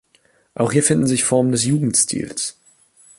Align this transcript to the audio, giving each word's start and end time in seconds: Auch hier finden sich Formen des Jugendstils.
Auch 0.55 0.71
hier 0.71 0.81
finden 0.81 1.05
sich 1.05 1.23
Formen 1.23 1.51
des 1.51 1.63
Jugendstils. 1.65 2.57